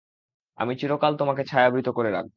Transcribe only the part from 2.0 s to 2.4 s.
রাখব।